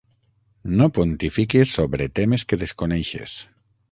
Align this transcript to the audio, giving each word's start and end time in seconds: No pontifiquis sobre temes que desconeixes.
No 0.79 0.87
pontifiquis 0.97 1.75
sobre 1.81 2.09
temes 2.21 2.45
que 2.53 2.61
desconeixes. 2.65 3.37